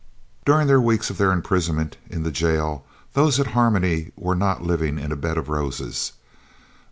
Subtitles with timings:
[0.45, 4.97] During the weeks of their imprisonment in the jail those at Harmony were not living
[4.97, 6.13] in a bed of roses.